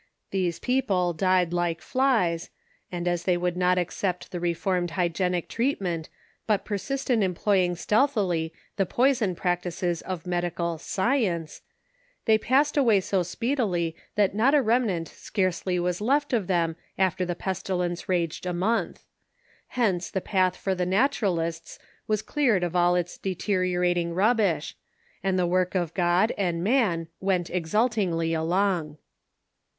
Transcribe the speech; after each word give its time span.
These 0.31 0.57
people 0.57 1.13
died 1.13 1.53
like 1.53 1.79
flies; 1.79 2.49
and 2.91 3.07
as 3.07 3.25
they 3.25 3.37
would 3.37 3.55
not 3.55 3.77
accept 3.77 4.31
the 4.31 4.39
reformed 4.39 4.89
hygienic 4.97 5.47
treatment, 5.47 6.09
but 6.47 6.65
persist 6.65 7.11
in 7.11 7.21
employing 7.21 7.75
stealthily 7.75 8.51
the 8.77 8.87
poison 8.87 9.35
practices 9.35 10.01
of 10.01 10.25
medical 10.25 10.79
science 10.79 11.59
(V), 11.59 11.63
they 12.25 12.37
passed 12.39 12.77
away 12.77 12.99
so 12.99 13.21
speedily 13.21 13.95
that 14.15 14.33
not 14.33 14.55
a 14.55 14.61
remnant 14.63 15.07
scarcely 15.07 15.77
was 15.77 16.01
left 16.01 16.33
of 16.33 16.47
them 16.47 16.77
after 16.97 17.23
the 17.23 17.35
pestilence 17.35 18.09
raged 18.09 18.47
a 18.47 18.53
month; 18.53 19.03
hence 19.67 20.09
the 20.09 20.19
path 20.19 20.55
for 20.57 20.73
the 20.73 20.83
Naturalists 20.87 21.77
was 22.07 22.23
cleared 22.23 22.63
of 22.63 22.75
all 22.75 22.95
its 22.95 23.19
deteriorating 23.19 24.15
rubbish, 24.15 24.75
and 25.21 25.37
the 25.37 25.45
work 25.45 25.75
of 25.75 25.93
God 25.93 26.31
and 26.39 26.63
man 26.63 27.07
went 27.19 27.51
exultingly 27.51 28.33
along. 28.33 28.97